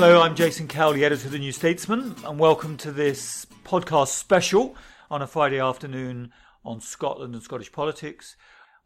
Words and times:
Hello, 0.00 0.22
I'm 0.22 0.36
Jason 0.36 0.68
Cowley, 0.68 1.04
editor 1.04 1.26
of 1.26 1.32
the 1.32 1.40
New 1.40 1.50
Statesman, 1.50 2.14
and 2.24 2.38
welcome 2.38 2.76
to 2.76 2.92
this 2.92 3.48
podcast 3.64 4.10
special 4.10 4.76
on 5.10 5.22
a 5.22 5.26
Friday 5.26 5.58
afternoon 5.58 6.30
on 6.64 6.80
Scotland 6.80 7.34
and 7.34 7.42
Scottish 7.42 7.72
politics. 7.72 8.36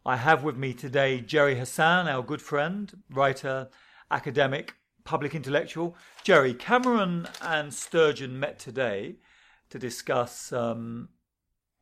I 0.03 0.15
have 0.15 0.43
with 0.43 0.57
me 0.57 0.73
today 0.73 1.21
Gerry 1.21 1.55
Hassan, 1.55 2.07
our 2.07 2.23
good 2.23 2.41
friend, 2.41 2.91
writer, 3.11 3.69
academic, 4.09 4.73
public 5.03 5.35
intellectual. 5.35 5.95
Gerry, 6.23 6.55
Cameron 6.55 7.27
and 7.43 7.71
Sturgeon 7.71 8.39
met 8.39 8.57
today 8.57 9.17
to 9.69 9.77
discuss 9.77 10.51
um, 10.51 11.09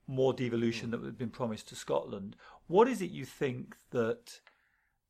more 0.07 0.33
devolution 0.33 0.91
that 0.91 1.01
had 1.05 1.17
been 1.17 1.29
promised 1.29 1.69
to 1.69 1.75
Scotland. 1.77 2.35
What 2.67 2.89
is 2.89 3.01
it 3.01 3.11
you 3.11 3.23
think 3.23 3.77
that 3.91 4.41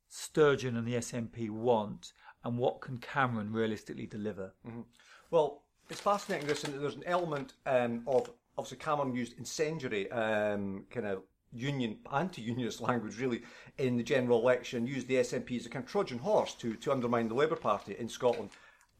Sturgeon 0.08 0.76
and 0.76 0.86
the 0.86 0.94
SNP 0.94 1.50
want, 1.50 2.12
and 2.44 2.58
what 2.58 2.80
can 2.80 2.98
Cameron 2.98 3.52
realistically 3.52 4.06
deliver? 4.06 4.52
Mm-hmm. 4.66 4.82
Well, 5.30 5.62
it's 5.90 6.00
fascinating 6.00 6.46
this, 6.46 6.64
and 6.64 6.80
there's 6.80 6.96
an 6.96 7.04
element 7.06 7.54
um, 7.66 8.02
of 8.06 8.30
obviously 8.56 8.78
Cameron 8.78 9.14
used 9.14 9.38
incendiary 9.38 10.10
um, 10.10 10.84
kind 10.90 11.06
of 11.06 11.22
union 11.52 11.98
anti-unionist 12.12 12.80
language 12.88 13.18
really 13.18 13.42
in 13.78 13.96
the 13.96 14.02
general 14.02 14.40
election 14.40 14.86
used 14.86 15.06
the 15.06 15.16
SNP 15.16 15.58
as 15.58 15.66
a 15.66 15.68
kind 15.68 15.84
of 15.84 15.90
Trojan 15.90 16.18
horse 16.18 16.54
to 16.54 16.74
to 16.76 16.92
undermine 16.92 17.28
the 17.28 17.34
Labour 17.34 17.56
Party 17.56 17.96
in 17.98 18.08
Scotland 18.08 18.50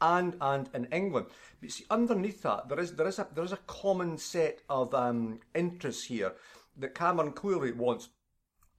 and 0.01 0.37
and 0.41 0.69
in 0.75 0.87
England. 0.87 1.27
But 1.61 1.71
see, 1.71 1.85
underneath 1.91 2.43
that 2.43 2.69
there 2.69 2.81
is 2.81 2.95
there 2.95 3.09
is 3.09 3.19
a 3.19 3.27
there 3.35 3.45
is 3.45 3.53
a 3.53 3.59
common 3.67 4.19
set 4.19 4.61
of 4.69 4.95
um, 4.95 5.41
interests 5.55 6.05
here 6.05 6.33
that 6.77 6.95
Cameron 6.95 7.33
clearly 7.33 7.73
wants 7.73 8.09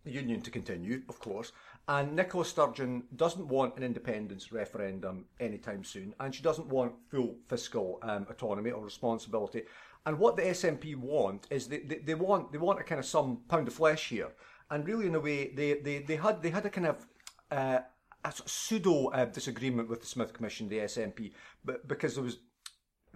the 0.04 0.12
union 0.12 0.42
to 0.42 0.52
continue, 0.52 1.02
of 1.08 1.20
course, 1.20 1.52
and 1.88 2.16
Nicola 2.16 2.46
Sturgeon 2.46 3.04
doesn't 3.16 3.48
want 3.48 3.76
an 3.76 3.84
independence 3.84 4.52
referendum 4.52 5.26
anytime 5.40 5.84
soon, 5.84 6.14
and 6.20 6.34
she 6.34 6.42
doesn't 6.42 6.68
want 6.68 6.94
full 7.10 7.36
fiscal 7.50 8.00
um, 8.04 8.26
autonomy 8.30 8.72
or 8.72 8.84
responsibility. 8.84 9.64
And 10.06 10.18
what 10.18 10.36
the 10.36 10.44
SNP 10.44 10.96
want 10.96 11.48
is 11.50 11.68
they, 11.68 11.80
they, 11.80 11.98
they, 11.98 12.16
want 12.16 12.52
they 12.52 12.58
want 12.58 12.80
a 12.80 12.84
kind 12.84 13.00
of 13.00 13.06
some 13.06 13.42
pound 13.50 13.68
of 13.68 13.74
flesh 13.74 14.10
here. 14.10 14.30
And 14.70 14.88
really, 14.88 15.08
in 15.08 15.16
a 15.16 15.20
way, 15.20 15.54
they, 15.54 15.74
they, 15.74 16.00
they 16.00 16.16
had 16.16 16.42
they 16.42 16.50
had 16.50 16.66
a 16.66 16.70
kind 16.70 16.88
of 16.88 17.06
uh, 17.52 17.80
a 18.24 18.34
pseudo 18.46 19.08
uh, 19.08 19.26
disagreement 19.26 19.90
with 19.90 20.00
the 20.00 20.08
Smith 20.08 20.34
Commission, 20.34 20.70
the 20.70 20.80
SNP, 20.80 21.34
but 21.66 21.88
because 21.88 22.16
there 22.16 22.24
was 22.24 22.38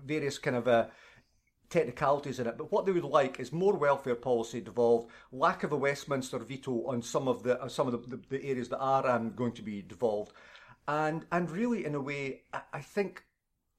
various 0.05 0.38
kind 0.38 0.57
of 0.57 0.67
uh, 0.67 0.88
technicalities 1.69 2.39
in 2.39 2.47
it. 2.47 2.57
But 2.57 2.71
what 2.71 2.85
they 2.85 2.91
would 2.91 3.03
like 3.03 3.39
is 3.39 3.51
more 3.51 3.75
welfare 3.75 4.15
policy 4.15 4.61
devolved, 4.61 5.09
lack 5.31 5.63
of 5.63 5.71
a 5.71 5.77
Westminster 5.77 6.39
veto 6.39 6.85
on 6.87 7.01
some 7.01 7.27
of 7.27 7.43
the 7.43 7.67
some 7.67 7.87
of 7.87 8.09
the, 8.09 8.19
the, 8.29 8.43
areas 8.43 8.69
that 8.69 8.79
are 8.79 9.07
um, 9.07 9.33
going 9.35 9.53
to 9.53 9.61
be 9.61 9.81
devolved, 9.81 10.33
and 10.88 11.25
and 11.31 11.51
really, 11.51 11.85
in 11.85 11.95
a 11.95 12.01
way, 12.01 12.43
I, 12.53 12.61
I 12.73 12.79
think 12.79 13.23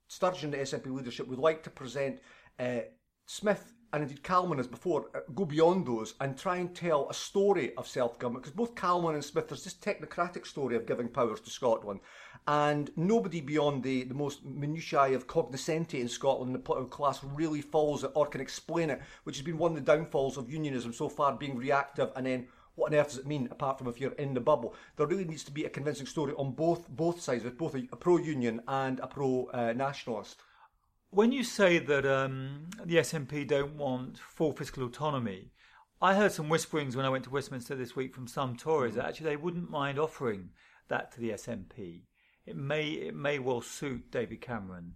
Sturgeon, 0.09 0.51
the 0.51 0.59
SNP 0.59 0.87
leadership, 0.87 1.29
would 1.29 1.39
like 1.39 1.63
to 1.65 1.71
present 1.71 2.21
uh, 2.59 2.81
Smith 3.27 3.73
and 3.93 4.03
indeed 4.03 4.23
Calman 4.23 4.59
as 4.59 4.67
before 4.67 5.11
uh, 5.15 5.21
go 5.35 5.45
beyond 5.45 5.87
those 5.87 6.15
and 6.21 6.37
try 6.37 6.57
and 6.57 6.75
tell 6.75 7.09
a 7.09 7.15
story 7.15 7.75
of 7.77 7.87
self-government 7.87 8.45
because 8.45 8.57
both 8.57 8.75
Calman 8.75 9.15
and 9.15 9.25
Smith 9.25 9.49
there's 9.49 9.65
this 9.65 9.75
technocratic 9.75 10.47
story 10.47 10.77
of 10.77 10.87
giving 10.87 11.09
powers 11.09 11.41
to 11.41 11.51
Scotland. 11.51 12.01
And 12.47 12.91
nobody 12.97 13.43
beyond 13.43 13.83
the, 13.83 14.05
the 14.05 14.15
most 14.15 14.45
minutiae 14.45 15.15
of 15.15 15.27
cognoscenti 15.27 16.01
in 16.01 16.09
Scotland 16.09 16.55
the 16.55 16.59
political 16.59 16.89
class 16.89 17.23
really 17.23 17.61
follows 17.61 18.05
it 18.05 18.11
or 18.15 18.27
can 18.27 18.41
explain 18.41 18.91
it 18.91 19.01
which 19.25 19.37
has 19.37 19.45
been 19.45 19.59
one 19.59 19.73
of 19.73 19.85
the 19.85 19.97
downfalls 19.97 20.37
of 20.37 20.51
unionism 20.51 20.93
so 20.93 21.09
far 21.09 21.35
being 21.35 21.57
reactive 21.57 22.11
and 22.17 22.27
then 22.27 22.49
what 22.79 22.93
on 22.93 22.99
earth 22.99 23.09
does 23.09 23.19
it 23.19 23.27
mean 23.27 23.49
apart 23.51 23.77
from 23.77 23.89
if 23.89 24.01
you're 24.01 24.13
in 24.13 24.35
the 24.35 24.41
bubble? 24.41 24.75
There 24.97 25.07
really 25.07 25.25
needs 25.25 25.43
to 25.45 25.51
be 25.51 25.65
a 25.65 25.69
convincing 25.69 26.07
story 26.07 26.33
on 26.39 26.53
both 26.53 26.89
both 26.89 27.21
sides 27.21 27.43
with 27.43 27.59
both 27.59 27.75
a, 27.75 27.89
a 27.91 27.97
pro-union 27.97 28.63
and 28.69 29.01
a 29.01 29.09
pro-nationalist 29.09 30.37
uh, 30.39 30.43
when 31.11 31.33
you 31.33 31.43
say 31.43 31.79
that 31.79 32.05
um, 32.07 32.67
the 32.85 32.97
SNP 32.97 33.47
don't 33.49 33.77
want 33.77 34.19
full 34.19 34.53
fiscal 34.53 34.85
autonomy, 34.85 35.51
I 36.01 36.15
heard 36.15 36.33
some 36.33 36.49
whisperings 36.49 36.95
when 36.95 37.07
I 37.07 37.09
went 37.09 37.25
to 37.25 37.31
Westminster 37.31 37.75
this 37.75 37.97
week 37.97 38.15
from 38.15 38.29
some 38.29 38.57
Tories 38.57 38.95
that 38.95 39.07
actually 39.07 39.31
they 39.31 39.37
wouldn't 39.37 39.71
mind 39.71 39.99
offering 39.99 40.51
that 40.89 41.13
to 41.13 41.21
the 41.21 41.31
SNP. 41.31 42.03
It 42.47 42.57
may 42.57 42.89
it 42.89 43.15
may 43.15 43.39
well 43.39 43.61
suit 43.61 44.11
David 44.11 44.41
Cameron. 44.41 44.95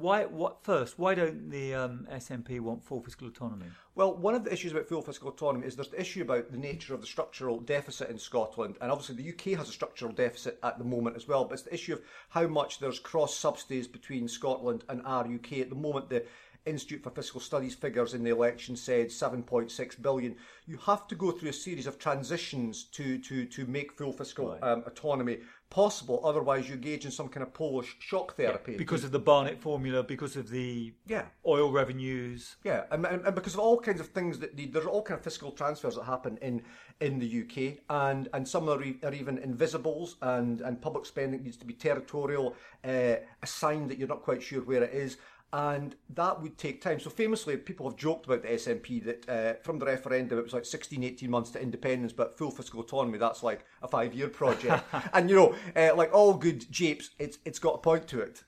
Why? 0.00 0.24
What 0.24 0.64
first? 0.64 0.98
Why 0.98 1.14
don't 1.14 1.50
the 1.50 1.74
um, 1.74 2.08
SNP 2.10 2.60
want 2.60 2.84
full 2.84 3.02
fiscal 3.02 3.28
autonomy? 3.28 3.66
Well, 3.94 4.16
one 4.16 4.34
of 4.34 4.44
the 4.44 4.52
issues 4.52 4.72
about 4.72 4.88
full 4.88 5.02
fiscal 5.02 5.28
autonomy 5.28 5.66
is 5.66 5.76
there's 5.76 5.88
the 5.88 6.00
issue 6.00 6.22
about 6.22 6.50
the 6.50 6.56
nature 6.56 6.94
of 6.94 7.00
the 7.00 7.06
structural 7.06 7.60
deficit 7.60 8.08
in 8.08 8.18
Scotland, 8.18 8.76
and 8.80 8.90
obviously 8.90 9.16
the 9.16 9.28
UK 9.28 9.58
has 9.58 9.68
a 9.68 9.72
structural 9.72 10.12
deficit 10.12 10.58
at 10.62 10.78
the 10.78 10.84
moment 10.84 11.16
as 11.16 11.28
well. 11.28 11.44
But 11.44 11.54
it's 11.54 11.62
the 11.64 11.74
issue 11.74 11.92
of 11.92 12.02
how 12.30 12.46
much 12.46 12.78
there's 12.78 12.98
cross 12.98 13.36
subsidies 13.36 13.86
between 13.86 14.26
Scotland 14.26 14.84
and 14.88 15.02
our 15.04 15.26
UK 15.26 15.58
at 15.58 15.68
the 15.68 15.76
moment. 15.76 16.08
The 16.08 16.24
Institute 16.66 17.02
for 17.02 17.10
Fiscal 17.10 17.40
Studies 17.40 17.74
figures 17.74 18.12
in 18.12 18.22
the 18.22 18.30
election 18.30 18.76
said 18.76 19.08
7.6 19.08 20.02
billion. 20.02 20.36
You 20.66 20.76
have 20.78 21.06
to 21.08 21.14
go 21.14 21.30
through 21.30 21.50
a 21.50 21.54
series 21.54 21.86
of 21.86 21.98
transitions 21.98 22.84
to 22.92 23.18
to 23.18 23.46
to 23.46 23.66
make 23.66 23.92
full 23.92 24.12
fiscal 24.12 24.50
right. 24.50 24.62
um, 24.62 24.82
autonomy 24.86 25.38
possible. 25.70 26.20
Otherwise, 26.24 26.68
you 26.68 26.74
engage 26.74 27.04
in 27.04 27.10
some 27.10 27.28
kind 27.28 27.46
of 27.46 27.54
Polish 27.54 27.96
shock 28.00 28.36
therapy. 28.36 28.72
Yeah, 28.72 28.78
because 28.78 29.04
of 29.04 29.12
the 29.12 29.18
Barnett 29.18 29.60
formula, 29.60 30.02
because 30.02 30.36
of 30.36 30.50
the 30.50 30.92
yeah. 31.06 31.26
oil 31.46 31.70
revenues. 31.70 32.56
Yeah, 32.64 32.84
and, 32.90 33.06
and, 33.06 33.24
and 33.24 33.34
because 33.34 33.54
of 33.54 33.60
all 33.60 33.80
kinds 33.80 34.00
of 34.00 34.08
things 34.08 34.38
that 34.40 34.56
the, 34.56 34.66
there's 34.66 34.86
all 34.86 35.02
kind 35.02 35.16
of 35.16 35.24
fiscal 35.24 35.52
transfers 35.52 35.94
that 35.94 36.04
happen 36.04 36.38
in 36.42 36.62
in 37.00 37.18
the 37.18 37.42
UK, 37.42 37.78
and 37.88 38.28
and 38.34 38.46
some 38.46 38.68
are, 38.68 38.82
are 39.04 39.14
even 39.14 39.38
invisibles, 39.38 40.16
and 40.22 40.60
and 40.60 40.82
public 40.82 41.06
spending 41.06 41.42
needs 41.42 41.56
to 41.56 41.64
be 41.64 41.72
territorial, 41.72 42.54
uh, 42.84 43.16
a 43.42 43.46
sign 43.46 43.88
that 43.88 43.96
you're 43.96 44.08
not 44.08 44.22
quite 44.22 44.42
sure 44.42 44.60
where 44.62 44.82
it 44.82 44.92
is 44.92 45.16
and 45.52 45.96
that 46.10 46.40
would 46.40 46.56
take 46.58 46.80
time. 46.80 47.00
So 47.00 47.10
famously, 47.10 47.56
people 47.56 47.88
have 47.88 47.98
joked 47.98 48.26
about 48.26 48.42
the 48.42 48.48
SNP 48.48 49.04
that 49.04 49.28
uh, 49.28 49.54
from 49.62 49.78
the 49.78 49.86
referendum 49.86 50.38
it 50.38 50.44
was 50.44 50.52
like 50.52 50.64
16, 50.64 51.02
18 51.02 51.30
months 51.30 51.50
to 51.50 51.62
independence, 51.62 52.12
but 52.12 52.38
full 52.38 52.50
fiscal 52.50 52.80
autonomy 52.80 53.18
that's 53.18 53.42
like 53.42 53.64
a 53.82 53.88
five-year 53.88 54.28
project. 54.28 54.84
and 55.12 55.28
you 55.28 55.36
know, 55.36 55.54
uh, 55.74 55.94
like 55.96 56.12
all 56.12 56.34
good 56.34 56.70
japes, 56.70 57.10
it's 57.18 57.38
it's 57.44 57.58
got 57.58 57.74
a 57.74 57.78
point 57.78 58.06
to 58.08 58.20
it. 58.20 58.44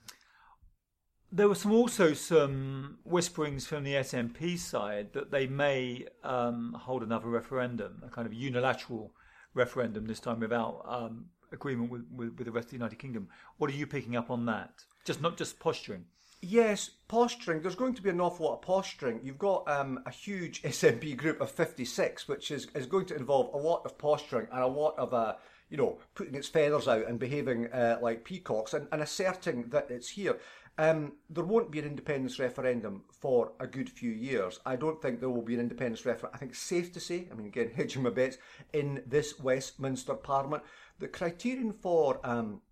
There 1.32 1.48
were 1.48 1.54
some 1.54 1.72
also 1.72 2.12
some 2.12 2.98
whisperings 3.04 3.66
from 3.66 3.84
the 3.84 3.94
SNP 3.94 4.58
side 4.58 5.12
that 5.14 5.30
they 5.30 5.46
may 5.46 6.06
um, 6.22 6.76
hold 6.78 7.02
another 7.02 7.28
referendum, 7.28 8.02
a 8.06 8.10
kind 8.10 8.26
of 8.26 8.34
unilateral 8.34 9.12
referendum 9.54 10.06
this 10.06 10.20
time 10.20 10.40
without 10.40 10.84
um, 10.86 11.26
agreement 11.50 11.90
with, 11.90 12.04
with, 12.14 12.36
with 12.36 12.46
the 12.46 12.52
rest 12.52 12.66
of 12.66 12.70
the 12.70 12.76
United 12.76 12.98
Kingdom. 12.98 13.28
What 13.58 13.70
are 13.70 13.74
you 13.74 13.86
picking 13.86 14.14
up 14.14 14.30
on 14.30 14.46
that? 14.46 14.84
Just 15.04 15.20
not 15.20 15.36
just 15.36 15.58
posturing. 15.58 16.04
Yes, 16.44 16.90
posturing. 17.06 17.62
There's 17.62 17.76
going 17.76 17.94
to 17.94 18.02
be 18.02 18.10
an 18.10 18.20
awful 18.20 18.46
lot 18.46 18.54
of 18.54 18.62
posturing. 18.62 19.20
You've 19.22 19.38
got 19.38 19.68
um, 19.68 20.00
a 20.06 20.10
huge 20.10 20.60
SNP 20.64 21.16
group 21.16 21.40
of 21.40 21.52
56, 21.52 22.26
which 22.26 22.50
is, 22.50 22.66
is 22.74 22.86
going 22.86 23.06
to 23.06 23.16
involve 23.16 23.54
a 23.54 23.56
lot 23.56 23.82
of 23.84 23.96
posturing 23.96 24.48
and 24.50 24.60
a 24.60 24.66
lot 24.66 24.98
of, 24.98 25.14
uh, 25.14 25.36
you 25.70 25.76
know, 25.76 26.00
putting 26.16 26.34
its 26.34 26.48
feathers 26.48 26.88
out 26.88 27.06
and 27.06 27.20
behaving 27.20 27.72
uh, 27.72 28.00
like 28.02 28.24
peacocks 28.24 28.74
and, 28.74 28.88
and 28.90 29.00
asserting 29.02 29.68
that 29.68 29.88
it's 29.88 30.08
here. 30.08 30.36
Um, 30.78 31.12
there 31.30 31.44
won't 31.44 31.70
be 31.70 31.78
an 31.78 31.84
independence 31.84 32.40
referendum 32.40 33.04
for 33.12 33.52
a 33.60 33.66
good 33.68 33.88
few 33.88 34.10
years. 34.10 34.58
I 34.66 34.74
don't 34.74 35.00
think 35.00 35.20
there 35.20 35.30
will 35.30 35.42
be 35.42 35.54
an 35.54 35.60
independence 35.60 36.04
referendum. 36.04 36.34
I 36.34 36.38
think 36.38 36.52
it's 36.52 36.60
safe 36.60 36.92
to 36.94 37.00
say, 37.00 37.28
I 37.30 37.36
mean, 37.36 37.46
again, 37.46 37.70
hedging 37.76 38.02
my 38.02 38.10
bets, 38.10 38.38
in 38.72 39.04
this 39.06 39.38
Westminster 39.38 40.14
Parliament. 40.14 40.64
The 40.98 41.06
criterion 41.06 41.72
for 41.72 42.18
um, 42.24 42.62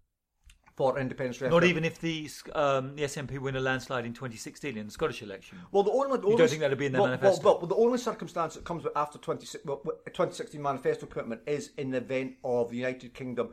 for 0.80 0.98
independence 0.98 1.42
referendum. 1.42 1.60
Not 1.60 1.68
even 1.68 1.84
if 1.84 2.00
the 2.00 2.30
um, 2.54 2.96
the 2.96 3.02
SNP 3.02 3.38
win 3.38 3.54
a 3.54 3.60
landslide 3.60 4.06
in 4.06 4.14
2016 4.14 4.78
in 4.78 4.86
the 4.86 4.90
Scottish 4.90 5.20
election. 5.20 5.58
Well, 5.72 5.82
the 5.82 5.90
only, 5.90 6.16
only 6.16 6.30
you 6.30 6.38
don't 6.38 6.48
think 6.48 6.62
that'd 6.62 6.78
be 6.78 6.86
in 6.86 6.92
their 6.92 7.02
well, 7.02 7.10
manifesto. 7.10 7.44
Well, 7.44 7.58
well, 7.58 7.66
the 7.66 7.74
only 7.74 7.98
circumstance 7.98 8.54
that 8.54 8.64
comes 8.64 8.86
after 8.96 9.18
20, 9.18 9.58
well, 9.66 9.82
2016 10.06 10.60
manifesto 10.60 11.04
commitment 11.04 11.42
is 11.46 11.72
in 11.76 11.90
the 11.90 11.98
event 11.98 12.36
of 12.44 12.70
the 12.70 12.78
United 12.78 13.12
Kingdom. 13.12 13.50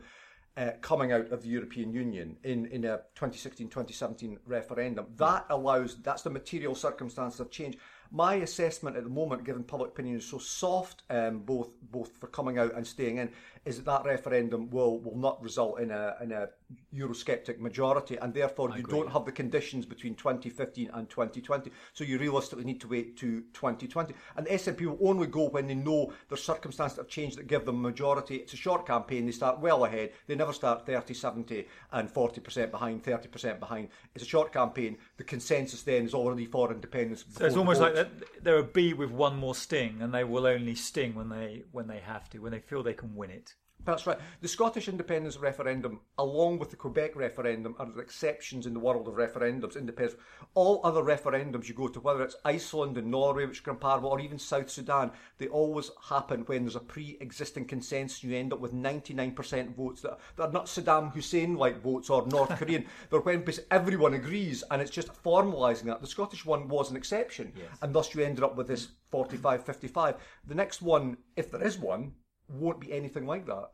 Uh, 0.56 0.72
coming 0.80 1.12
out 1.12 1.30
of 1.30 1.40
the 1.42 1.48
European 1.48 1.92
Union 1.92 2.36
in, 2.42 2.66
in 2.66 2.84
a 2.84 2.98
2016-2017 3.14 4.38
referendum. 4.44 5.06
That 5.14 5.46
allows, 5.50 6.02
that's 6.02 6.22
the 6.22 6.30
material 6.30 6.74
circumstance 6.74 7.38
of 7.38 7.48
change. 7.52 7.78
My 8.10 8.34
assessment 8.34 8.96
at 8.96 9.04
the 9.04 9.08
moment, 9.08 9.44
given 9.44 9.62
public 9.62 9.90
opinion 9.90 10.16
is 10.16 10.24
so 10.24 10.38
soft, 10.38 11.04
um, 11.10 11.40
both 11.40 11.68
both 11.92 12.16
for 12.16 12.26
coming 12.26 12.58
out 12.58 12.74
and 12.74 12.84
staying 12.84 13.18
in, 13.18 13.30
is 13.68 13.76
that 13.76 13.84
that 13.84 14.04
referendum 14.04 14.70
will, 14.70 14.98
will 14.98 15.16
not 15.16 15.42
result 15.42 15.78
in 15.78 15.90
a, 15.90 16.16
in 16.22 16.32
a 16.32 16.48
Eurosceptic 16.94 17.58
majority, 17.58 18.16
and 18.16 18.32
therefore 18.32 18.74
you 18.76 18.82
don't 18.82 19.12
have 19.12 19.24
the 19.24 19.32
conditions 19.32 19.84
between 19.84 20.14
2015 20.14 20.90
and 20.94 21.08
2020. 21.08 21.70
So 21.92 22.04
you 22.04 22.18
realistically 22.18 22.64
need 22.64 22.80
to 22.80 22.88
wait 22.88 23.16
to 23.18 23.42
2020. 23.52 24.14
And 24.36 24.46
the 24.46 24.50
SNP 24.50 24.86
will 24.86 25.08
only 25.08 25.26
go 25.26 25.48
when 25.50 25.66
they 25.66 25.74
know 25.74 26.12
there's 26.28 26.42
circumstances 26.42 26.96
that 26.96 27.02
have 27.02 27.10
changed 27.10 27.36
that 27.38 27.46
give 27.46 27.66
them 27.66 27.76
a 27.76 27.88
majority. 27.88 28.36
It's 28.36 28.54
a 28.54 28.56
short 28.56 28.86
campaign, 28.86 29.26
they 29.26 29.32
start 29.32 29.60
well 29.60 29.84
ahead. 29.84 30.12
They 30.26 30.34
never 30.34 30.52
start 30.52 30.86
30, 30.86 31.12
70 31.12 31.66
and 31.92 32.12
40% 32.12 32.70
behind, 32.70 33.04
30% 33.04 33.60
behind. 33.60 33.88
It's 34.14 34.24
a 34.24 34.28
short 34.28 34.52
campaign. 34.52 34.96
The 35.18 35.24
consensus 35.24 35.82
then 35.82 36.06
is 36.06 36.14
already 36.14 36.46
for 36.46 36.72
independence. 36.72 37.24
So 37.30 37.44
it's 37.44 37.56
almost 37.56 37.80
like 37.80 37.94
they're 38.42 38.58
a 38.58 38.64
bee 38.64 38.94
with 38.94 39.10
one 39.10 39.36
more 39.36 39.54
sting, 39.54 39.98
and 40.00 40.12
they 40.12 40.24
will 40.24 40.46
only 40.46 40.74
sting 40.74 41.14
when 41.14 41.28
they 41.28 41.64
when 41.72 41.86
they 41.86 41.98
have 41.98 42.28
to, 42.30 42.38
when 42.38 42.52
they 42.52 42.60
feel 42.60 42.82
they 42.82 42.94
can 42.94 43.14
win 43.14 43.30
it. 43.30 43.54
That's 43.84 44.06
right. 44.06 44.18
The 44.40 44.48
Scottish 44.48 44.88
independence 44.88 45.38
referendum, 45.38 46.00
along 46.18 46.58
with 46.58 46.70
the 46.70 46.76
Quebec 46.76 47.16
referendum, 47.16 47.74
are 47.78 47.86
the 47.86 48.00
exceptions 48.00 48.66
in 48.66 48.74
the 48.74 48.80
world 48.80 49.08
of 49.08 49.14
referendums. 49.14 49.76
Independence. 49.76 50.20
All 50.54 50.80
other 50.84 51.02
referendums 51.02 51.68
you 51.68 51.74
go 51.74 51.88
to, 51.88 52.00
whether 52.00 52.22
it's 52.22 52.36
Iceland 52.44 52.98
and 52.98 53.10
Norway, 53.10 53.46
which 53.46 53.60
are 53.60 53.62
comparable, 53.62 54.10
or 54.10 54.20
even 54.20 54.38
South 54.38 54.68
Sudan, 54.68 55.10
they 55.38 55.48
always 55.48 55.90
happen 56.08 56.42
when 56.42 56.64
there's 56.64 56.76
a 56.76 56.80
pre-existing 56.80 57.64
consensus. 57.64 58.22
You 58.22 58.36
end 58.36 58.52
up 58.52 58.60
with 58.60 58.74
99% 58.74 59.74
votes 59.74 60.02
that, 60.02 60.18
that 60.36 60.48
are 60.48 60.52
not 60.52 60.66
Saddam 60.66 61.12
Hussein-like 61.14 61.80
votes 61.80 62.10
or 62.10 62.26
North 62.26 62.50
Korean. 62.58 62.84
They're 63.10 63.20
when 63.20 63.44
everyone 63.70 64.14
agrees, 64.14 64.64
and 64.70 64.82
it's 64.82 64.90
just 64.90 65.08
formalising 65.22 65.84
that. 65.84 66.00
The 66.00 66.06
Scottish 66.06 66.44
one 66.44 66.68
was 66.68 66.90
an 66.90 66.96
exception, 66.96 67.52
yes. 67.56 67.66
and 67.80 67.94
thus 67.94 68.14
you 68.14 68.22
ended 68.22 68.44
up 68.44 68.56
with 68.56 68.68
this 68.68 68.88
45-55. 69.12 70.16
The 70.46 70.54
next 70.54 70.82
one, 70.82 71.16
if 71.36 71.50
there 71.50 71.62
is 71.62 71.78
one, 71.78 72.12
won't 72.48 72.80
be 72.80 72.92
anything 72.92 73.26
like 73.26 73.46
that. 73.46 73.70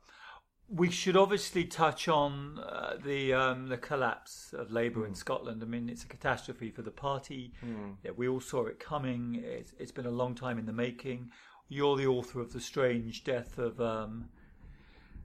We 0.68 0.90
should 0.90 1.16
obviously 1.16 1.64
touch 1.66 2.08
on 2.08 2.58
uh, 2.58 2.96
the 3.04 3.34
um, 3.34 3.68
the 3.68 3.76
collapse 3.76 4.54
of 4.56 4.70
Labour 4.70 5.00
mm. 5.00 5.08
in 5.08 5.14
Scotland. 5.14 5.62
I 5.62 5.66
mean, 5.66 5.88
it's 5.88 6.04
a 6.04 6.08
catastrophe 6.08 6.70
for 6.70 6.82
the 6.82 6.90
party. 6.90 7.52
Mm. 7.64 7.96
Yeah, 8.02 8.12
we 8.16 8.28
all 8.28 8.40
saw 8.40 8.66
it 8.66 8.80
coming. 8.80 9.42
It's, 9.44 9.74
it's 9.78 9.92
been 9.92 10.06
a 10.06 10.10
long 10.10 10.34
time 10.34 10.58
in 10.58 10.66
the 10.66 10.72
making. 10.72 11.30
You're 11.68 11.96
the 11.96 12.06
author 12.06 12.40
of 12.40 12.52
the 12.52 12.60
strange 12.60 13.24
death 13.24 13.58
of 13.58 13.80
um, 13.80 14.30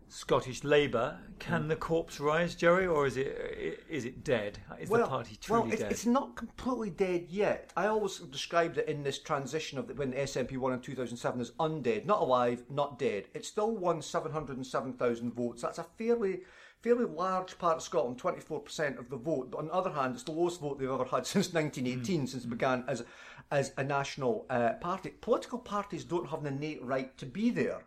Scottish 0.09 0.63
Labour. 0.63 1.17
Can 1.38 1.65
mm. 1.65 1.67
the 1.69 1.75
corpse 1.75 2.19
rise, 2.19 2.56
Gerry, 2.56 2.88
or 2.88 3.06
is 3.06 3.15
it 3.15 3.83
is 3.88 4.06
it 4.06 4.23
dead? 4.23 4.59
Is 4.79 4.89
well, 4.89 5.03
the 5.03 5.07
party 5.07 5.38
truly 5.39 5.61
well, 5.61 5.71
it's, 5.71 5.81
dead? 5.81 5.91
It's 5.91 6.06
not 6.06 6.35
completely 6.35 6.89
dead 6.89 7.27
yet. 7.29 7.71
I 7.77 7.88
always 7.88 8.17
described 8.17 8.77
it 8.79 8.88
in 8.88 9.03
this 9.03 9.19
transition 9.19 9.77
of 9.77 9.88
the, 9.88 9.94
when 9.94 10.11
the 10.11 10.17
SNP 10.17 10.57
won 10.57 10.73
in 10.73 10.79
2007 10.81 11.39
as 11.39 11.51
undead, 11.51 12.06
not 12.06 12.21
alive, 12.21 12.63
not 12.69 12.97
dead. 12.97 13.25
It 13.33 13.45
still 13.45 13.71
won 13.71 14.01
707,000 14.01 15.33
votes. 15.33 15.61
That's 15.61 15.77
a 15.77 15.83
fairly 15.83 16.41
fairly 16.81 17.06
large 17.06 17.57
part 17.57 17.77
of 17.77 17.83
Scotland, 17.83 18.17
24% 18.21 18.97
of 18.97 19.09
the 19.09 19.17
vote. 19.17 19.51
But 19.51 19.57
on 19.57 19.67
the 19.67 19.73
other 19.73 19.91
hand, 19.91 20.15
it's 20.15 20.23
the 20.23 20.31
lowest 20.31 20.61
vote 20.61 20.79
they've 20.79 20.89
ever 20.89 21.06
had 21.06 21.25
since 21.27 21.53
1918, 21.53 22.21
mm. 22.21 22.29
since 22.29 22.44
it 22.44 22.50
began 22.50 22.83
as 22.88 23.03
as 23.51 23.73
a 23.77 23.83
national 23.83 24.45
uh, 24.50 24.73
party. 24.73 25.09
Political 25.21 25.59
parties 25.59 26.03
don't 26.03 26.29
have 26.29 26.45
an 26.45 26.53
innate 26.53 26.83
right 26.83 27.17
to 27.17 27.25
be 27.25 27.50
there. 27.50 27.83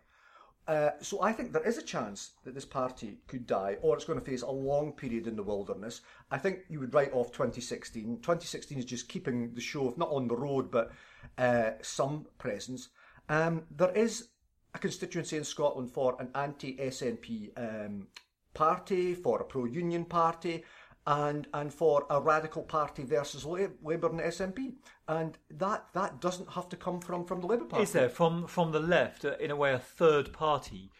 Uh, 0.67 0.91
so 1.01 1.21
I 1.21 1.33
think 1.33 1.51
there 1.51 1.67
is 1.67 1.77
a 1.77 1.81
chance 1.81 2.31
that 2.45 2.55
this 2.55 2.65
party 2.65 3.17
could 3.27 3.45
die, 3.45 3.77
or 3.81 3.95
it's 3.95 4.05
going 4.05 4.19
to 4.19 4.25
face 4.25 4.43
a 4.43 4.49
long 4.49 4.93
period 4.93 5.27
in 5.27 5.35
the 5.35 5.43
wilderness. 5.43 6.01
I 6.31 6.37
think 6.37 6.59
you 6.69 6.79
would 6.79 6.93
write 6.93 7.13
off 7.13 7.31
2016. 7.31 8.19
2016 8.21 8.77
is 8.77 8.85
just 8.85 9.09
keeping 9.09 9.53
the 9.53 9.61
show, 9.61 9.87
of 9.87 9.97
not 9.97 10.09
on 10.09 10.27
the 10.27 10.35
road, 10.35 10.71
but 10.71 10.91
uh, 11.37 11.71
some 11.81 12.27
presence. 12.37 12.89
Um, 13.27 13.63
there 13.71 13.91
is 13.91 14.29
a 14.73 14.79
constituency 14.79 15.37
in 15.37 15.43
Scotland 15.43 15.91
for 15.91 16.15
an 16.19 16.29
anti-SNP 16.33 17.51
um, 17.57 18.07
party, 18.53 19.13
for 19.15 19.41
a 19.41 19.45
pro-union 19.45 20.05
party, 20.05 20.63
and 21.05 21.47
and 21.53 21.73
for 21.73 22.05
a 22.09 22.21
radical 22.21 22.63
party 22.63 23.03
versus 23.03 23.45
Labour 23.45 24.09
and 24.09 24.21
SNP, 24.21 24.75
and 25.07 25.37
that 25.49 25.85
that 25.93 26.21
doesn't 26.21 26.51
have 26.51 26.69
to 26.69 26.75
come 26.75 26.99
from 27.01 27.25
from 27.25 27.41
the 27.41 27.47
Labour 27.47 27.65
Party. 27.65 27.83
Is 27.83 27.91
there 27.91 28.09
from 28.09 28.47
from 28.47 28.71
the 28.71 28.79
left, 28.79 29.25
uh, 29.25 29.35
in 29.39 29.51
a 29.51 29.55
way, 29.55 29.73
a 29.73 29.79
third 29.79 30.33
party? 30.33 30.91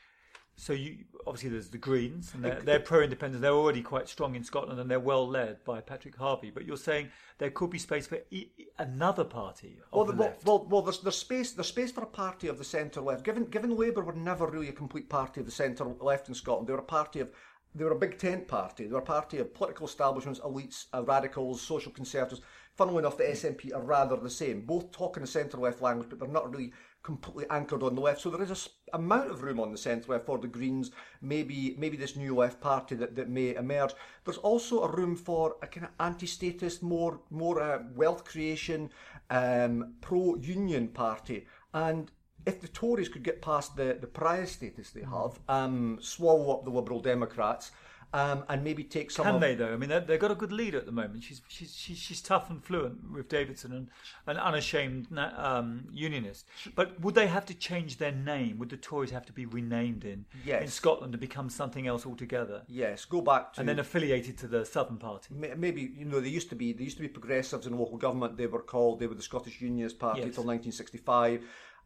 So 0.55 0.73
you 0.73 1.05
obviously 1.25 1.49
there's 1.49 1.69
the 1.69 1.79
Greens, 1.79 2.33
and 2.33 2.43
they're, 2.43 2.61
they're 2.61 2.79
pro-independence. 2.79 3.41
They're 3.41 3.51
already 3.51 3.81
quite 3.81 4.07
strong 4.07 4.35
in 4.35 4.43
Scotland, 4.43 4.79
and 4.79 4.89
they're 4.89 4.99
well 4.99 5.27
led 5.27 5.63
by 5.63 5.81
Patrick 5.81 6.15
Harvie. 6.15 6.51
But 6.51 6.65
you're 6.65 6.77
saying 6.77 7.09
there 7.39 7.49
could 7.49 7.71
be 7.71 7.79
space 7.79 8.05
for 8.05 8.19
e- 8.29 8.49
another 8.77 9.23
party 9.23 9.79
well, 9.91 10.05
the 10.05 10.13
well, 10.13 10.33
well, 10.45 10.67
well, 10.69 10.81
there's, 10.83 10.99
there's 10.99 11.17
space. 11.17 11.53
There's 11.53 11.67
space 11.67 11.91
for 11.91 12.03
a 12.03 12.07
party 12.07 12.47
of 12.49 12.59
the 12.59 12.63
centre 12.63 13.01
left. 13.01 13.23
Given 13.23 13.45
given 13.45 13.75
Labour 13.75 14.01
were 14.01 14.13
never 14.13 14.45
really 14.45 14.69
a 14.69 14.73
complete 14.73 15.09
party 15.09 15.39
of 15.39 15.47
the 15.47 15.51
centre 15.51 15.85
left 15.85 16.27
in 16.27 16.35
Scotland, 16.35 16.67
they 16.67 16.73
were 16.73 16.79
a 16.79 16.83
party 16.83 17.19
of 17.19 17.31
they 17.75 17.83
were 17.83 17.91
a 17.91 17.99
big 17.99 18.17
tent 18.17 18.47
party. 18.47 18.85
They 18.85 18.93
were 18.93 18.99
a 18.99 19.03
party 19.03 19.37
of 19.39 19.53
political 19.53 19.87
establishments, 19.87 20.39
elites, 20.39 20.85
uh, 20.93 21.03
radicals, 21.03 21.61
social 21.61 21.91
conservatives. 21.91 22.41
Funnily 22.75 22.99
enough, 22.99 23.17
the 23.17 23.23
SNP 23.23 23.73
are 23.75 23.81
rather 23.81 24.15
the 24.15 24.29
same. 24.29 24.61
Both 24.61 24.91
talk 24.91 25.17
in 25.17 25.21
the 25.21 25.27
centre 25.27 25.57
left 25.57 25.81
language, 25.81 26.09
but 26.09 26.19
they're 26.19 26.27
not 26.27 26.51
really 26.51 26.73
completely 27.03 27.45
anchored 27.49 27.83
on 27.83 27.95
the 27.95 28.01
left. 28.01 28.21
So 28.21 28.29
there 28.29 28.41
is 28.41 28.51
a 28.51 28.95
amount 28.95 29.29
of 29.29 29.43
room 29.43 29.59
on 29.59 29.71
the 29.71 29.77
centre 29.77 30.11
left 30.11 30.25
for 30.25 30.37
the 30.37 30.47
Greens, 30.47 30.91
maybe 31.21 31.75
maybe 31.77 31.97
this 31.97 32.15
new 32.15 32.35
left 32.35 32.61
party 32.61 32.95
that, 32.95 33.15
that 33.15 33.29
may 33.29 33.55
emerge. 33.55 33.93
There's 34.23 34.37
also 34.37 34.83
a 34.83 34.91
room 34.91 35.15
for 35.15 35.57
a 35.61 35.67
kind 35.67 35.85
of 35.85 35.91
anti-statist, 35.99 36.81
more 36.81 37.19
more 37.29 37.61
uh, 37.61 37.79
wealth 37.95 38.23
creation, 38.23 38.89
um, 39.29 39.95
pro-union 40.01 40.87
party, 40.89 41.45
and 41.73 42.11
if 42.45 42.61
the 42.61 42.67
Tories 42.67 43.09
could 43.09 43.23
get 43.23 43.41
past 43.41 43.75
the, 43.75 43.97
the 43.99 44.07
prior 44.07 44.45
status 44.45 44.89
they 44.89 45.01
have, 45.01 45.39
um, 45.47 45.97
swallow 46.01 46.51
up 46.51 46.63
the 46.63 46.71
Liberal 46.71 46.99
Democrats, 46.99 47.71
um, 48.13 48.43
and 48.47 48.63
maybe 48.63 48.83
take 48.83 49.09
some. 49.09 49.25
Can 49.25 49.35
of, 49.35 49.41
they 49.41 49.55
though? 49.55 49.73
I 49.73 49.77
mean, 49.77 49.89
they've 49.89 50.19
got 50.19 50.29
a 50.29 50.35
good 50.35 50.51
leader 50.51 50.77
at 50.77 50.85
the 50.85 50.91
moment. 50.91 51.23
She's 51.23 51.41
she's 51.47 51.75
she's, 51.75 51.97
she's 51.97 52.21
tough 52.21 52.49
and 52.49 52.63
fluent 52.63 53.11
with 53.11 53.27
Davidson 53.27 53.73
and 53.73 53.87
an 54.27 54.37
unashamed 54.37 55.07
um, 55.17 55.85
unionist. 55.91 56.45
But 56.75 56.99
would 57.01 57.15
they 57.15 57.25
have 57.25 57.45
to 57.47 57.55
change 57.55 57.97
their 57.97 58.11
name? 58.11 58.59
Would 58.59 58.69
the 58.69 58.77
Tories 58.77 59.09
have 59.09 59.25
to 59.25 59.33
be 59.33 59.47
renamed 59.47 60.05
in 60.05 60.25
yes. 60.45 60.61
in 60.61 60.67
Scotland 60.67 61.13
to 61.13 61.17
become 61.17 61.49
something 61.49 61.87
else 61.87 62.05
altogether? 62.05 62.61
Yes, 62.67 63.03
go 63.03 63.19
back 63.21 63.53
to 63.53 63.61
and 63.61 63.67
then 63.67 63.79
affiliated 63.79 64.37
to 64.39 64.47
the 64.47 64.63
Southern 64.63 64.97
Party. 64.97 65.33
Maybe 65.33 65.91
you 65.97 66.05
know 66.05 66.19
they 66.19 66.29
used 66.29 66.49
to 66.49 66.55
be 66.55 66.71
they 66.71 66.83
used 66.83 66.97
to 66.97 67.03
be 67.03 67.09
progressives 67.09 67.65
in 67.65 67.75
local 67.75 67.97
government. 67.97 68.37
They 68.37 68.47
were 68.47 68.61
called 68.61 68.99
they 68.99 69.07
were 69.07 69.15
the 69.15 69.23
Scottish 69.23 69.59
Unionist 69.59 69.97
Party 69.97 70.19
yes. 70.19 70.27
until 70.27 70.43
1965 70.43 71.43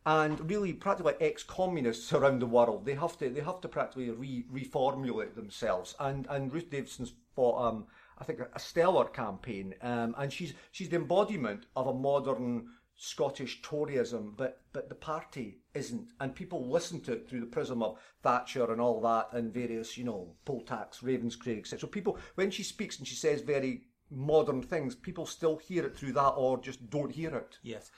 and 0.07 0.49
really 0.49 0.71
practically 0.71 1.15
ex-communists 1.19 2.13
around 2.13 2.39
the 2.39 2.45
world 2.45 2.85
they 2.85 2.95
have 2.95 3.17
to 3.17 3.29
they 3.29 3.41
have 3.41 3.59
to 3.59 3.67
practically 3.67 4.09
re- 4.09 4.45
reformulate 4.51 5.35
themselves. 5.35 5.95
And 5.99 6.25
and 6.29 6.51
Ruth 6.51 6.69
Davidson's 6.69 7.13
fought 7.35 7.61
um, 7.61 7.87
I 8.17 8.23
think 8.23 8.39
a 8.39 8.59
stellar 8.59 9.05
campaign. 9.05 9.75
Um, 9.81 10.15
and 10.17 10.31
she's 10.31 10.53
she's 10.71 10.87
the 10.87 10.95
embodiment 10.95 11.65
of 11.75 11.87
a 11.87 11.93
modern 11.93 12.69
Scottish 12.95 13.61
Toryism 13.61 14.37
but 14.37 14.61
but 14.71 14.87
the 14.87 14.95
party 14.95 15.59
isn't. 15.73 16.13
And 16.21 16.33
people 16.33 16.69
listen 16.69 17.01
to 17.01 17.11
it 17.11 17.27
through 17.27 17.41
the 17.41 17.45
prism 17.45 17.83
of 17.83 17.99
Thatcher 18.23 18.71
and 18.71 18.79
all 18.79 19.01
that 19.01 19.33
and 19.33 19.53
various 19.53 19.97
you 19.97 20.05
know 20.05 20.35
poll 20.45 20.61
tax 20.61 21.01
Ravenscraig 21.01 21.59
etc 21.59 21.79
so 21.79 21.87
people 21.87 22.17
when 22.35 22.49
she 22.49 22.63
speaks 22.63 22.97
and 22.97 23.05
she 23.05 23.15
says 23.15 23.41
very 23.41 23.81
modern 24.09 24.61
things 24.61 24.95
people 24.95 25.25
still 25.25 25.57
hear 25.57 25.85
it 25.85 25.97
through 25.97 26.13
that 26.13 26.29
or 26.29 26.57
just 26.57 26.89
don't 26.89 27.11
hear 27.11 27.35
it. 27.35 27.57
Yes 27.61 27.91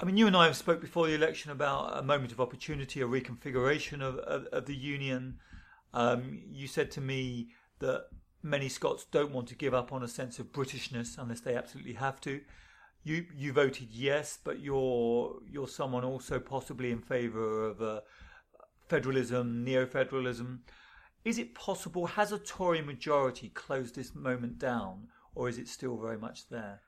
I 0.00 0.04
mean, 0.04 0.16
you 0.16 0.28
and 0.28 0.36
I 0.36 0.46
have 0.46 0.56
spoke 0.56 0.80
before 0.80 1.08
the 1.08 1.14
election 1.14 1.50
about 1.50 1.98
a 1.98 2.02
moment 2.02 2.30
of 2.30 2.40
opportunity, 2.40 3.00
a 3.00 3.06
reconfiguration 3.06 4.00
of, 4.00 4.18
of, 4.18 4.46
of 4.46 4.66
the 4.66 4.74
union. 4.74 5.38
Um, 5.92 6.42
you 6.52 6.68
said 6.68 6.92
to 6.92 7.00
me 7.00 7.48
that 7.80 8.06
many 8.40 8.68
Scots 8.68 9.06
don't 9.10 9.32
want 9.32 9.48
to 9.48 9.56
give 9.56 9.74
up 9.74 9.92
on 9.92 10.04
a 10.04 10.08
sense 10.08 10.38
of 10.38 10.52
Britishness 10.52 11.18
unless 11.18 11.40
they 11.40 11.56
absolutely 11.56 11.94
have 11.94 12.20
to. 12.22 12.40
You 13.02 13.26
you 13.34 13.52
voted 13.52 13.88
yes, 13.90 14.38
but 14.42 14.60
you're 14.60 15.40
you're 15.50 15.68
someone 15.68 16.04
also 16.04 16.38
possibly 16.38 16.90
in 16.92 17.00
favour 17.00 17.64
of 17.64 17.82
uh, 17.82 18.00
federalism, 18.88 19.64
neo-federalism. 19.64 20.62
Is 21.24 21.38
it 21.38 21.54
possible? 21.54 22.06
Has 22.06 22.32
a 22.32 22.38
Tory 22.38 22.82
majority 22.82 23.48
closed 23.48 23.94
this 23.96 24.14
moment 24.14 24.58
down, 24.58 25.08
or 25.34 25.48
is 25.48 25.58
it 25.58 25.68
still 25.68 25.96
very 25.96 26.18
much 26.18 26.48
there? 26.48 26.82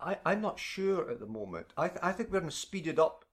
I, 0.00 0.18
I'm 0.24 0.40
not 0.40 0.58
sure 0.58 1.10
at 1.10 1.20
the 1.20 1.26
moment. 1.26 1.72
I, 1.76 1.88
th- 1.88 2.00
I 2.02 2.12
think 2.12 2.30
we're 2.30 2.40
in 2.40 2.48
a 2.48 2.50
speeded 2.50 2.98
up 2.98 3.24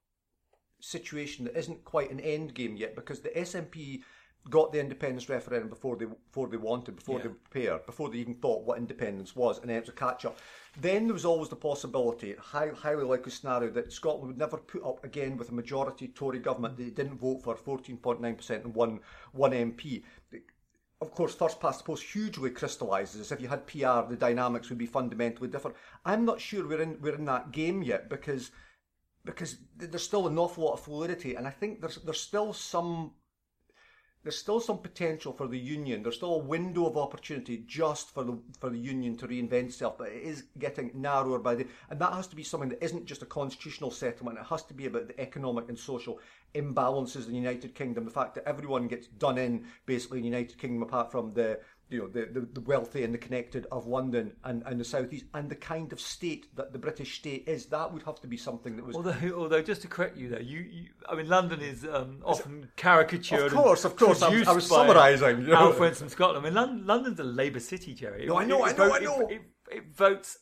situation 0.80 1.46
that 1.46 1.58
isn't 1.58 1.84
quite 1.86 2.12
an 2.12 2.20
end 2.20 2.54
game 2.54 2.76
yet 2.76 2.96
because 2.96 3.22
the 3.22 3.30
SNP 3.30 4.02
got 4.50 4.74
the 4.74 4.80
independence 4.80 5.30
referendum 5.30 5.70
before 5.70 5.96
they 5.96 6.06
before 6.06 6.48
they 6.48 6.58
wanted, 6.58 6.96
before 6.96 7.18
yeah. 7.18 7.24
they 7.24 7.30
prepared, 7.30 7.86
before 7.86 8.10
they 8.10 8.18
even 8.18 8.36
thought 8.36 8.66
what 8.66 8.78
independence 8.78 9.36
was, 9.36 9.60
and 9.60 9.70
then 9.70 9.78
it 9.78 9.82
was 9.82 9.90
a 9.90 9.94
catch 9.94 10.26
up. 10.26 10.38
Then 10.80 11.06
there 11.06 11.14
was 11.14 11.26
always 11.26 11.50
the 11.50 11.56
possibility, 11.56 12.36
high, 12.40 12.72
highly 12.76 13.04
likely 13.04 13.32
scenario, 13.32 13.70
that 13.72 13.94
Scotland 13.94 14.28
would 14.28 14.38
never 14.38 14.58
put 14.58 14.84
up 14.84 15.04
again 15.06 15.38
with 15.38 15.50
a 15.50 15.54
majority 15.54 16.10
Tory 16.10 16.40
government. 16.40 16.78
They 16.78 16.90
didn't 16.90 17.20
vote 17.20 17.44
for 17.44 17.56
14.9% 17.56 18.50
and 18.50 18.76
one 18.76 19.00
one 19.32 19.52
MP 19.52 20.04
of 21.04 21.12
course, 21.12 21.36
first 21.36 21.60
past 21.60 21.80
the 21.80 21.86
post 21.86 22.04
hugely 22.04 22.50
crystallises. 22.50 23.32
If 23.32 23.42
you 23.42 23.50
had 23.50 23.68
PR, 23.68 24.10
the 24.10 24.18
dynamics 24.18 24.70
would 24.70 24.78
be 24.78 24.86
fundamentally 24.86 25.50
different. 25.50 25.76
I'm 26.06 26.24
not 26.26 26.40
sure 26.40 26.68
we're 26.68 26.82
in 26.82 26.98
we're 27.02 27.16
in 27.16 27.26
that 27.26 27.52
game 27.52 27.84
yet 27.84 28.10
because 28.10 28.52
because 29.26 29.58
there's 29.78 30.04
still 30.04 30.28
an 30.28 30.40
awful 30.40 30.64
lot 30.64 30.74
of 30.74 30.80
fluidity, 30.80 31.36
and 31.36 31.46
I 31.46 31.52
think 31.52 31.82
there's 31.82 31.98
there's 31.98 32.22
still 32.22 32.54
some 32.54 33.12
there's 34.24 34.38
still 34.38 34.60
some 34.60 34.78
potential 34.78 35.34
for 35.34 35.48
the 35.48 35.60
union. 35.60 36.02
There's 36.02 36.16
still 36.16 36.36
a 36.36 36.38
window 36.38 36.86
of 36.86 36.98
opportunity 36.98 37.64
just 37.68 38.14
for 38.14 38.24
the 38.24 38.38
for 38.60 38.70
the 38.70 38.78
union 38.78 39.18
to 39.18 39.28
reinvent 39.28 39.66
itself, 39.66 39.98
but 39.98 40.10
it 40.10 40.24
is 40.24 40.46
getting 40.58 40.92
narrower 40.94 41.40
by 41.40 41.56
the 41.56 41.68
and 41.90 42.00
that 42.00 42.14
has 42.14 42.28
to 42.28 42.36
be 42.36 42.44
something 42.44 42.70
that 42.70 42.84
isn't 42.84 43.06
just 43.06 43.22
a 43.22 43.26
constitutional 43.26 43.92
settlement. 43.92 44.40
It 44.40 44.46
has 44.46 44.64
to 44.64 44.74
be 44.74 44.86
about 44.86 45.08
the 45.08 45.20
economic 45.20 45.68
and 45.70 45.78
social 45.78 46.20
imbalances 46.56 47.26
in 47.26 47.32
the 47.32 47.38
United 47.38 47.76
Kingdom. 47.76 48.06
The 48.06 48.12
fact 48.12 48.36
that 48.36 48.48
everyone 48.48 48.88
gets 48.88 49.08
done 49.08 49.38
in 49.38 49.66
basically 49.86 50.20
in 50.20 50.24
the 50.24 50.30
United 50.30 50.58
Kingdom, 50.58 50.84
apart 50.84 51.12
from 51.12 51.34
the 51.34 51.60
you 51.94 52.00
know 52.00 52.08
the, 52.08 52.26
the, 52.26 52.48
the 52.54 52.62
wealthy 52.62 53.04
and 53.04 53.14
the 53.14 53.18
connected 53.18 53.68
of 53.72 53.88
London 53.88 54.34
and, 54.44 54.64
and 54.66 54.80
the 54.80 54.84
southeast 54.84 55.26
and 55.34 55.50
the 55.50 55.56
kind 55.56 55.94
of 55.94 56.02
state 56.02 56.54
that 56.56 56.74
the 56.74 56.80
British 56.80 57.16
state 57.16 57.48
is. 57.48 57.68
That 57.68 57.94
would 57.94 58.04
have 58.04 58.20
to 58.22 58.28
be 58.28 58.38
something 58.38 58.76
that 58.76 58.86
was. 58.86 58.96
Although, 58.96 59.16
although 59.38 59.62
just 59.62 59.82
to 59.84 59.88
correct 59.88 60.18
you 60.18 60.30
there, 60.30 60.42
you, 60.42 60.60
you 60.60 60.86
I 61.08 61.16
mean, 61.16 61.30
London 61.30 61.62
is 61.62 61.86
um, 61.86 62.22
often 62.26 62.70
caricatured. 62.76 63.48
Of 63.48 63.54
course, 63.54 63.86
of 63.86 63.96
course. 63.96 64.22
I 64.22 64.30
was, 64.30 64.48
I 64.48 64.54
was 64.54 64.68
summarising. 64.68 65.42
You 65.42 65.48
know. 65.48 65.72
From 65.72 66.10
Scotland. 66.10 66.46
I 66.46 66.50
mean, 66.50 66.56
London, 66.56 66.86
London's 66.86 67.20
a 67.20 67.24
Labour 67.24 67.60
city, 67.60 67.94
Gerry. 67.94 68.26
No, 68.26 68.38
I 68.38 68.46
know, 68.46 68.66
it, 68.66 68.70
I 68.70 68.78
know, 68.78 68.90
vote, 68.90 68.94
I 68.94 69.00
know. 69.00 69.28
It, 69.28 69.42
it, 69.72 69.84
votes 69.96 70.38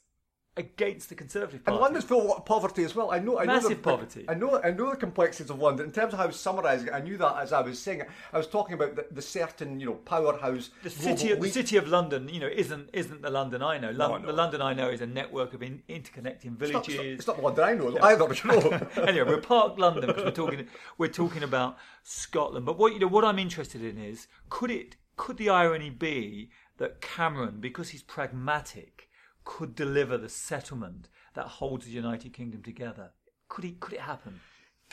against 0.57 1.07
the 1.07 1.15
Conservative 1.15 1.63
Party. 1.63 1.75
And 1.75 1.81
London's 1.81 2.03
full 2.03 2.35
of 2.35 2.45
poverty 2.45 2.83
as 2.83 2.93
well. 2.93 3.11
I 3.11 3.19
know, 3.19 3.39
I 3.39 3.45
Massive 3.45 3.69
know 3.69 3.75
the, 3.75 3.81
poverty. 3.81 4.25
I 4.27 4.33
know, 4.33 4.61
I 4.61 4.71
know 4.71 4.89
the 4.89 4.97
complexities 4.97 5.49
of 5.49 5.59
London. 5.59 5.85
In 5.85 5.91
terms 5.93 6.11
of 6.13 6.19
how 6.19 6.25
I 6.25 6.27
was 6.27 6.39
summarising 6.39 6.87
it, 6.87 6.93
I 6.93 6.99
knew 6.99 7.17
that 7.17 7.37
as 7.37 7.53
I 7.53 7.61
was 7.61 7.79
saying 7.79 8.01
it. 8.01 8.09
I 8.33 8.37
was 8.37 8.47
talking 8.47 8.73
about 8.73 8.95
the, 8.95 9.05
the 9.11 9.21
certain, 9.21 9.79
you 9.79 9.85
know, 9.85 9.93
powerhouse. 9.93 10.71
The 10.83 10.89
city, 10.89 11.31
of, 11.31 11.39
the 11.39 11.49
city 11.49 11.77
of 11.77 11.87
London, 11.87 12.27
you 12.27 12.41
know, 12.41 12.49
isn't 12.49 12.89
isn't 12.91 13.21
the 13.21 13.29
London 13.29 13.63
I 13.63 13.77
know. 13.77 13.91
London, 13.91 14.23
no, 14.23 14.27
The 14.27 14.33
London 14.33 14.61
I 14.61 14.73
know 14.73 14.89
is 14.89 14.99
a 14.99 15.07
network 15.07 15.53
of 15.53 15.63
in, 15.63 15.83
interconnecting 15.87 16.57
villages. 16.57 16.95
It's 16.95 16.97
not, 16.97 17.05
it's 17.05 17.27
not, 17.27 17.35
the 17.37 17.43
London 17.43 17.63
I 17.63 17.73
know 17.73 17.89
yeah. 17.89 18.05
either. 18.05 18.33
You 18.33 18.69
know. 18.69 18.87
anyway, 19.03 19.29
we're 19.29 19.41
Park 19.41 19.77
London 19.77 20.07
because 20.07 20.25
we're 20.25 20.31
talking 20.31 20.67
we're 20.97 21.07
talking 21.07 21.43
about 21.43 21.77
Scotland. 22.03 22.65
But 22.65 22.77
what 22.77 22.93
you 22.93 22.99
know, 22.99 23.07
what 23.07 23.23
I'm 23.23 23.39
interested 23.39 23.83
in 23.83 23.97
is 23.97 24.27
could 24.49 24.69
it 24.69 24.97
could 25.15 25.37
the 25.37 25.49
irony 25.49 25.89
be 25.89 26.49
that 26.77 26.99
Cameron, 26.99 27.59
because 27.59 27.89
he's 27.89 28.01
pragmatic, 28.01 29.07
could 29.43 29.75
deliver 29.75 30.17
the 30.17 30.29
settlement 30.29 31.09
that 31.33 31.45
holds 31.45 31.85
the 31.85 31.91
United 31.91 32.33
Kingdom 32.33 32.61
together. 32.61 33.11
Could 33.47 33.65
it, 33.65 33.79
could 33.79 33.93
it 33.93 34.01
happen? 34.01 34.39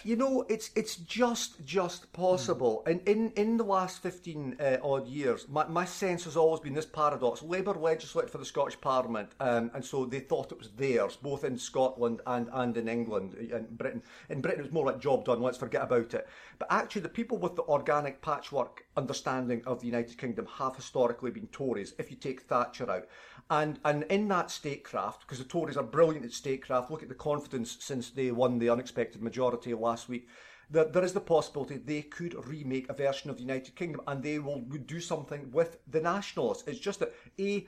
You 0.05 0.17
know, 0.17 0.45
it's 0.49 0.71
it's 0.77 0.97
just 0.97 1.65
just 1.65 2.13
possible. 2.13 2.83
Mm. 2.87 2.91
And 2.91 3.09
in, 3.09 3.33
in 3.33 3.57
the 3.57 3.65
last 3.65 4.03
15 4.03 4.57
uh, 4.61 4.77
odd 4.83 5.07
years, 5.09 5.47
my, 5.49 5.67
my 5.67 5.85
sense 5.85 6.25
has 6.25 6.37
always 6.37 6.61
been 6.61 6.75
this 6.75 6.87
paradox. 6.87 7.43
Labour 7.43 7.75
legislated 7.75 8.31
for 8.31 8.39
the 8.39 8.45
Scottish 8.45 8.81
Parliament, 8.81 9.31
um, 9.41 9.71
and 9.75 9.85
so 9.85 10.05
they 10.05 10.21
thought 10.21 10.53
it 10.53 10.59
was 10.59 10.71
theirs, 10.71 11.17
both 11.17 11.45
in 11.45 11.59
Scotland 11.59 12.21
and, 12.27 12.49
and 12.53 12.77
in 12.77 12.89
England 12.89 13.35
and 13.53 13.77
Britain. 13.77 14.03
In 14.29 14.41
Britain, 14.41 14.61
it 14.61 14.65
was 14.65 14.73
more 14.73 14.87
like 14.87 15.01
job 15.01 15.25
done, 15.25 15.43
let's 15.43 15.59
forget 15.59 15.83
about 15.83 16.15
it. 16.15 16.29
But 16.59 16.69
actually, 16.71 17.03
the 17.03 17.09
people 17.09 17.39
with 17.39 17.57
the 17.57 17.63
organic 17.63 18.23
patchwork 18.23 18.85
understanding 18.97 19.63
of 19.67 19.81
the 19.81 19.87
United 19.87 20.19
Kingdom 20.19 20.47
have 20.59 20.77
historically 20.77 21.31
been 21.31 21.49
Tories, 21.49 21.95
if 21.99 22.11
you 22.11 22.17
take 22.17 22.43
Thatcher 22.43 22.91
out. 22.91 23.07
And 23.51 23.79
and 23.85 24.03
in 24.05 24.29
that 24.29 24.51
statecraft, 24.51 25.23
because 25.23 25.39
the 25.39 25.45
Tories 25.45 25.79
are 25.79 25.83
brilliant 25.83 26.27
at 26.27 26.33
statecraft, 26.33 26.91
look 26.91 27.03
at 27.03 27.09
the 27.09 27.15
confidence 27.15 27.79
since 27.81 28.11
they 28.11 28.31
won 28.31 28.59
the 28.59 28.69
unexpected 28.69 29.23
majority 29.23 29.73
last 29.73 29.88
week. 30.09 30.29
that 30.71 30.93
there 30.93 31.05
is 31.05 31.15
the 31.15 31.21
possibility 31.21 31.79
they 31.79 32.03
could 32.03 32.35
remake 32.47 32.89
a 32.89 32.93
version 32.93 33.31
of 33.31 33.37
the 33.37 33.43
United 33.43 33.75
Kingdom 33.75 34.03
and 34.07 34.23
they 34.23 34.39
will 34.39 34.61
do 34.95 35.01
something 35.01 35.51
with 35.51 35.79
the 35.89 36.01
nationalists. 36.01 36.65
It's 36.67 36.79
just 36.79 37.01
that 37.01 37.15
A, 37.39 37.67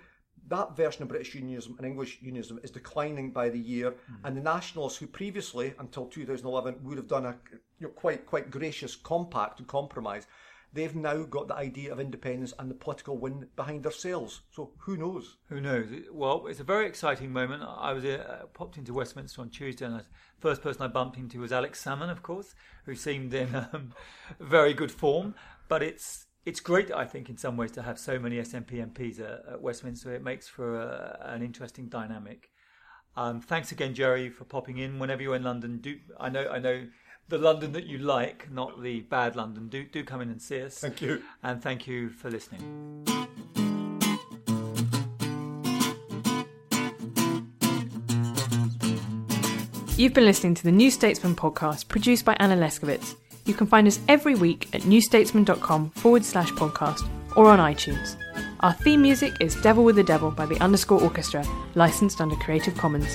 that 0.48 0.76
version 0.76 1.02
of 1.02 1.08
British 1.08 1.34
unionism 1.34 1.76
and 1.78 1.86
English 1.86 2.18
unionism 2.20 2.60
is 2.62 2.70
declining 2.70 3.30
by 3.30 3.48
the 3.48 3.58
year, 3.58 3.92
mm. 3.92 4.16
and 4.24 4.36
the 4.36 4.42
nationalists 4.42 4.98
who 4.98 5.06
previously, 5.06 5.74
until 5.78 6.06
2011, 6.06 6.82
would 6.82 6.98
have 6.98 7.08
done 7.08 7.26
a 7.26 7.36
you 7.78 7.86
know, 7.86 7.92
quite 7.92 8.26
quite 8.26 8.50
gracious 8.50 8.96
compact 8.96 9.60
and 9.60 9.68
compromise, 9.68 10.26
they've 10.72 10.94
now 10.94 11.22
got 11.24 11.48
the 11.48 11.56
idea 11.56 11.92
of 11.92 12.00
independence 12.00 12.52
and 12.58 12.70
the 12.70 12.74
political 12.74 13.18
wind 13.18 13.46
behind 13.56 13.82
their 13.82 13.92
sails. 13.92 14.42
So 14.50 14.72
who 14.78 14.96
knows? 14.96 15.36
Who 15.48 15.60
knows? 15.60 15.88
Well, 16.12 16.46
it's 16.46 16.60
a 16.60 16.64
very 16.64 16.86
exciting 16.86 17.32
moment. 17.32 17.62
I 17.64 17.92
was 17.92 18.04
uh, 18.04 18.46
popped 18.54 18.76
into 18.76 18.94
Westminster 18.94 19.40
on 19.40 19.50
Tuesday, 19.50 19.86
and 19.86 19.96
the 19.96 20.04
first 20.38 20.62
person 20.62 20.82
I 20.82 20.88
bumped 20.88 21.18
into 21.18 21.40
was 21.40 21.52
Alex 21.52 21.82
Salmond, 21.82 22.10
of 22.10 22.22
course, 22.22 22.54
who 22.84 22.94
seemed 22.94 23.34
in 23.34 23.54
um, 23.72 23.92
very 24.38 24.74
good 24.74 24.92
form. 24.92 25.34
But 25.68 25.82
it's 25.82 26.26
it's 26.46 26.60
great, 26.60 26.90
I 26.92 27.04
think, 27.04 27.28
in 27.28 27.36
some 27.36 27.56
ways, 27.56 27.72
to 27.72 27.82
have 27.82 27.98
so 27.98 28.18
many 28.18 28.36
SNP 28.36 28.92
MPs 28.92 29.20
at, 29.20 29.52
at 29.52 29.60
Westminster. 29.60 30.14
It 30.14 30.22
makes 30.22 30.48
for 30.48 30.80
a, 30.80 31.18
an 31.22 31.42
interesting 31.42 31.88
dynamic. 31.88 32.50
Um, 33.16 33.40
thanks 33.40 33.72
again, 33.72 33.94
Gerry, 33.94 34.30
for 34.30 34.44
popping 34.44 34.78
in. 34.78 34.98
Whenever 34.98 35.22
you're 35.22 35.36
in 35.36 35.42
London, 35.42 35.78
do 35.78 35.98
I 36.18 36.28
know 36.28 36.48
I 36.48 36.58
know 36.58 36.86
the 37.28 37.38
London 37.38 37.72
that 37.72 37.86
you 37.86 37.98
like, 37.98 38.50
not 38.50 38.82
the 38.82 39.00
bad 39.00 39.36
London. 39.36 39.68
Do 39.68 39.84
do 39.84 40.04
come 40.04 40.20
in 40.20 40.30
and 40.30 40.40
see 40.42 40.62
us. 40.62 40.78
Thank 40.78 41.00
you. 41.00 41.22
And 41.42 41.62
thank 41.62 41.86
you 41.86 42.08
for 42.10 42.30
listening. 42.30 43.06
You've 49.96 50.14
been 50.14 50.24
listening 50.24 50.54
to 50.54 50.64
the 50.64 50.72
New 50.72 50.90
Statesman 50.90 51.34
podcast 51.36 51.88
produced 51.88 52.24
by 52.24 52.34
Anna 52.40 52.56
Leszkiewicz. 52.56 53.16
You 53.44 53.52
can 53.52 53.66
find 53.66 53.86
us 53.86 54.00
every 54.08 54.34
week 54.34 54.68
at 54.72 54.80
newstatesman.com 54.82 55.90
forward 55.90 56.24
slash 56.24 56.50
podcast 56.52 57.06
or 57.36 57.48
on 57.48 57.58
iTunes. 57.58 58.16
Our 58.60 58.72
theme 58.72 59.02
music 59.02 59.34
is 59.40 59.60
Devil 59.60 59.84
with 59.84 59.96
the 59.96 60.02
Devil 60.02 60.30
by 60.30 60.46
the 60.46 60.58
Underscore 60.62 61.02
Orchestra, 61.02 61.44
licensed 61.74 62.20
under 62.20 62.36
Creative 62.36 62.74
Commons. 62.76 63.14